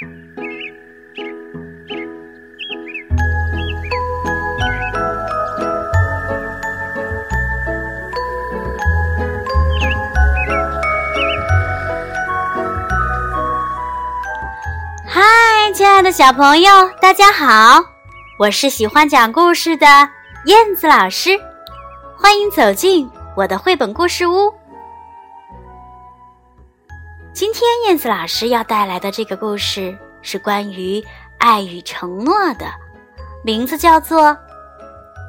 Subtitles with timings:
[0.00, 0.04] 嗨，
[15.74, 16.70] 亲爱的小朋友，
[17.02, 17.84] 大家好！
[18.38, 19.86] 我是喜欢讲故事的
[20.44, 21.30] 燕子老师，
[22.16, 24.57] 欢迎走进我的绘本故事屋。
[27.38, 31.00] 今天燕子老师要带来的这个故事是关于
[31.38, 32.66] 爱与承诺的，
[33.44, 34.22] 名字叫做《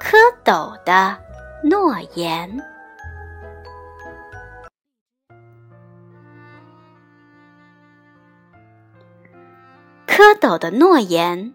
[0.00, 0.14] 蝌
[0.44, 1.18] 蚪的
[1.64, 2.48] 诺言》。
[10.06, 11.52] 蝌蚪的诺言。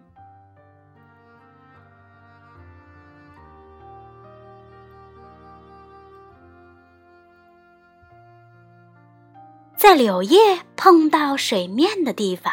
[9.82, 12.52] 在柳叶碰到水面的地方，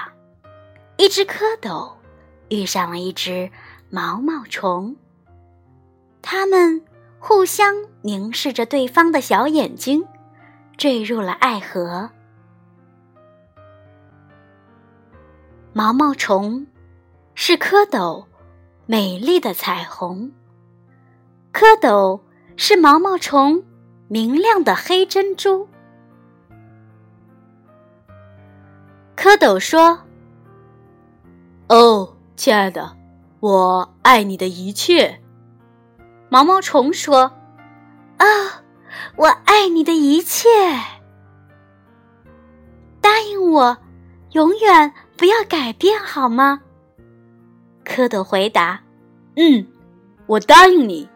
[0.97, 1.93] 一只蝌蚪
[2.49, 3.51] 遇上了一只
[3.91, 4.95] 毛毛虫。
[6.23, 6.83] 它们
[7.19, 10.07] 互相凝视着对方的小眼睛，
[10.75, 12.09] 坠入了爱河。
[15.71, 16.65] 毛毛虫
[17.35, 18.25] 是蝌蚪
[18.87, 20.31] 美丽的彩虹，
[21.53, 22.21] 蝌蚪
[22.57, 23.63] 是毛毛虫
[24.07, 25.68] 明亮的黑珍珠。
[29.19, 29.99] 蝌蚪说
[31.67, 32.95] ：“哦，亲爱的，
[33.41, 35.19] 我爱你的一切。”
[36.31, 37.33] 毛毛虫说
[38.15, 38.63] ：“啊，
[39.17, 40.47] 我爱你的一切。
[43.01, 43.77] 答应我，
[44.31, 46.61] 永远不要改变，好吗？”
[47.83, 48.81] 蝌蚪回答
[49.35, 49.67] ：“嗯，
[50.27, 51.09] 我答应你。”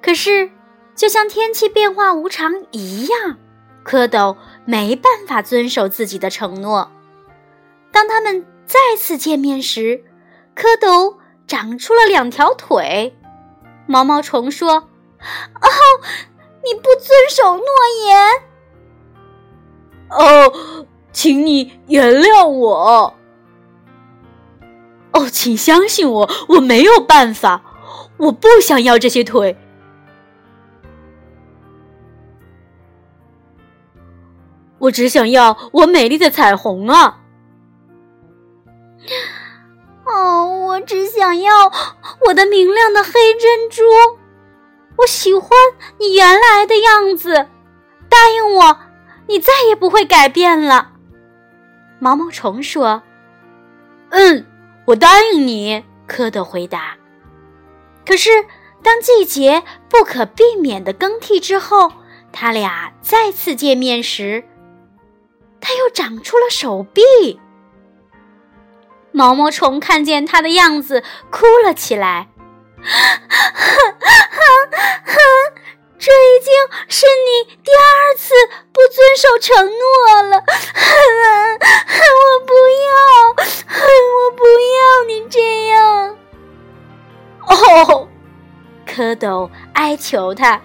[0.00, 0.50] 可是，
[0.94, 3.36] 就像天气变化无常一样，
[3.84, 4.34] 蝌蚪。
[4.64, 6.90] 没办法遵守自己的承诺。
[7.92, 10.04] 当他们再次见面时，
[10.54, 11.16] 蝌蚪
[11.46, 13.16] 长出了两条腿。
[13.86, 14.74] 毛毛虫说
[15.20, 15.68] ：“哦，
[16.64, 17.64] 你不遵守诺
[18.06, 18.42] 言。”
[20.10, 23.14] 哦，请你原谅我。
[25.12, 27.62] 哦，请相信我，我没有办法，
[28.18, 29.56] 我不想要这些腿。
[34.90, 37.20] 我只想要我美丽的彩虹啊！
[40.04, 41.70] 哦，我只想要
[42.26, 43.84] 我的明亮的黑珍珠。
[44.96, 45.48] 我喜欢
[46.00, 47.46] 你原来的样子，
[48.08, 48.78] 答应我，
[49.28, 50.90] 你再也不会改变了。
[52.00, 53.04] 毛毛虫说
[54.10, 54.44] ：“嗯，
[54.86, 56.96] 我答应你。”蝌蚪回答。
[58.04, 58.44] 可是，
[58.82, 61.92] 当季节不可避免的更替之后，
[62.32, 64.42] 他俩再次见面时。
[65.80, 67.40] 又长出了手臂。
[69.12, 72.28] 毛毛虫看见它的样子，哭了起来。
[75.98, 76.52] 这已经
[76.88, 78.32] 是你第二次
[78.72, 80.38] 不遵守承诺了。
[82.16, 82.54] 我不
[82.88, 82.94] 要，
[83.76, 86.16] 我不要你这样。
[87.46, 88.08] 哦，
[88.86, 90.62] 蝌蚪哀求他。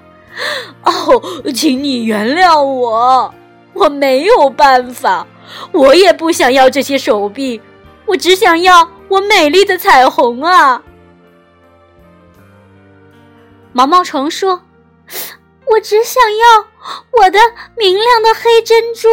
[0.84, 1.22] 哦，
[1.54, 3.34] 请你原谅我。
[3.76, 5.28] 我没有办法，
[5.72, 7.62] 我也不想要这些手臂，
[8.08, 10.82] 我只想要我美丽的彩虹啊！
[13.74, 14.62] 毛毛虫说
[15.68, 16.68] ：“我只想要
[17.20, 17.38] 我的
[17.78, 19.08] 明亮的黑珍珠。”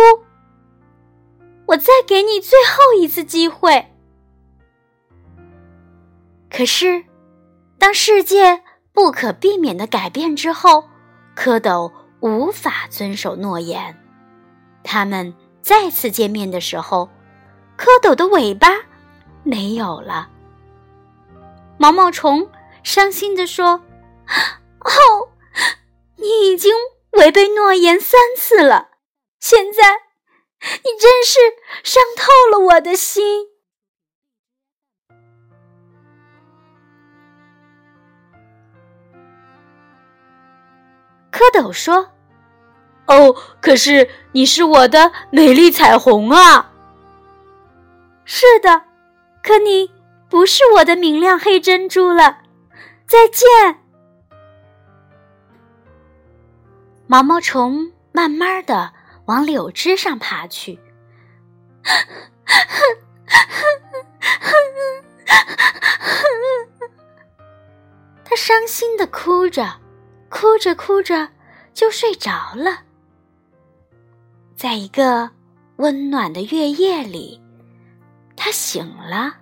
[1.67, 3.89] 我再给你最后一次机会。
[6.51, 7.05] 可是，
[7.79, 8.63] 当世界
[8.93, 10.85] 不可避免的改变之后，
[11.35, 11.91] 蝌蚪
[12.21, 14.02] 无法遵守诺言。
[14.85, 17.09] 他们再次见面的时候，
[17.79, 18.69] 蝌蚪的尾巴
[19.43, 20.29] 没有了。
[21.79, 22.51] 毛毛虫
[22.83, 23.81] 伤心地说
[24.85, 25.29] ：“哦，
[26.17, 26.75] 你已经
[27.13, 28.91] 违背诺言三次了，
[29.41, 29.83] 现在
[30.61, 31.39] 你真是
[31.83, 33.49] 伤透了我的心。”
[41.33, 42.11] 蝌蚪说。
[43.13, 46.71] 哦，可是你是我的美丽彩虹啊！
[48.25, 48.83] 是的，
[49.43, 49.91] 可你
[50.31, 52.39] 不是我的明亮黑珍珠了。
[53.07, 53.47] 再见。
[57.07, 58.95] 毛毛虫慢慢的
[59.27, 60.81] 往柳枝上爬去，
[68.25, 69.79] 他伤心的哭着，
[70.31, 71.29] 哭着哭着
[71.75, 72.79] 就睡着了。
[74.63, 75.29] 在一个
[75.79, 77.43] 温暖的月夜里，
[78.37, 79.35] 他醒了，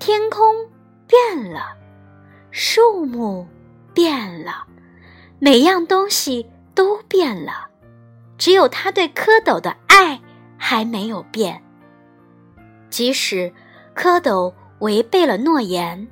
[0.00, 0.40] 天空
[1.06, 1.76] 变了，
[2.50, 3.46] 树木
[3.92, 4.66] 变了，
[5.38, 7.68] 每样东西都变了，
[8.38, 10.18] 只有他对蝌蚪的爱
[10.56, 11.62] 还没有变。
[12.88, 13.52] 即使
[13.94, 16.08] 蝌蚪违背了诺言，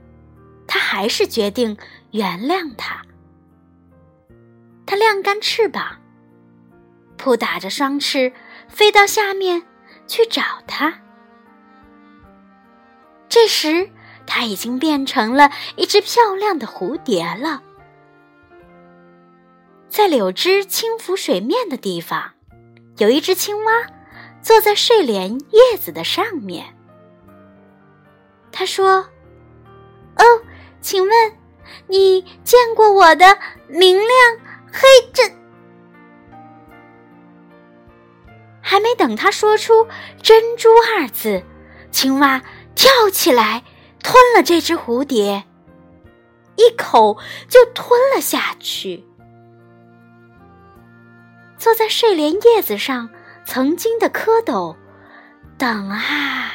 [0.67, 1.75] 他还是决定
[2.11, 3.01] 原谅他。
[4.85, 5.99] 他晾干翅膀，
[7.17, 8.33] 扑打着双翅，
[8.69, 9.63] 飞到下面
[10.07, 11.01] 去找他。
[13.29, 13.91] 这时，
[14.27, 17.63] 它已经变成了一只漂亮的蝴蝶了。
[19.89, 22.33] 在柳枝轻拂水面的地方，
[22.99, 23.73] 有一只青蛙
[24.43, 26.77] 坐在睡莲叶子的上面。
[28.51, 29.07] 他说
[30.17, 30.25] ：“哦，
[30.81, 31.33] 请问
[31.89, 33.39] 你见过我的
[33.69, 34.11] 明亮
[34.73, 34.83] 黑
[35.13, 35.33] 珍？”
[38.67, 39.87] 还没等他说出
[40.23, 41.45] “珍珠”二字，
[41.93, 42.43] 青蛙。
[42.75, 43.63] 跳起来，
[44.03, 45.45] 吞了这只蝴蝶，
[46.57, 47.19] 一口
[47.49, 49.05] 就吞了下去。
[51.57, 53.11] 坐在睡莲叶子上，
[53.47, 54.75] 曾经的蝌蚪，
[55.57, 56.55] 等啊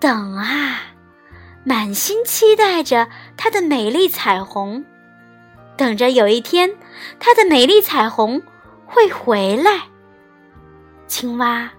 [0.00, 0.80] 等啊，
[1.64, 4.86] 满心期待着它的美丽彩虹，
[5.76, 6.74] 等着有一天
[7.20, 8.42] 它的美丽彩虹
[8.86, 9.91] 会回来。
[11.12, 11.70] 青蛙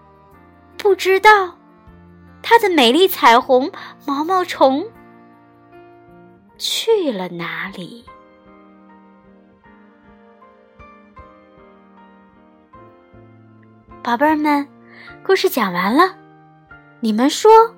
[0.78, 1.58] 不知道。
[2.44, 3.72] 它的美丽彩虹
[4.06, 4.86] 毛毛虫
[6.60, 8.06] 去了哪里？
[14.04, 14.68] 宝贝儿们，
[15.26, 16.16] 故事讲完了，
[17.00, 17.74] 你们说，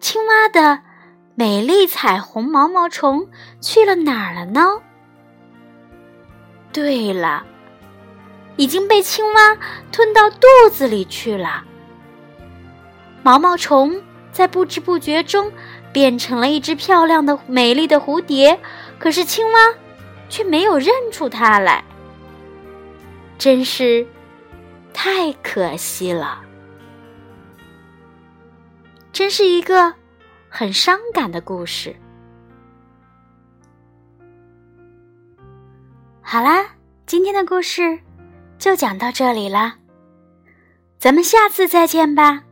[0.00, 0.82] 青蛙的
[1.36, 3.30] 美丽彩虹毛毛虫
[3.60, 4.82] 去了哪儿了呢？
[6.72, 7.46] 对了，
[8.56, 9.56] 已经被青蛙
[9.90, 11.64] 吞到肚子里去了。
[13.22, 14.02] 毛毛虫
[14.32, 15.52] 在不知不觉中
[15.92, 18.58] 变成了一只漂亮的、美丽的蝴蝶，
[18.98, 19.74] 可是青蛙
[20.28, 21.84] 却没有认出它来，
[23.38, 24.06] 真是
[24.92, 26.42] 太可惜了，
[29.12, 29.94] 真是一个
[30.48, 31.94] 很伤感的故事。
[36.20, 36.64] 好啦，
[37.06, 38.00] 今天的故事
[38.62, 39.74] 就讲到这里了，
[40.96, 42.44] 咱们下次再见吧。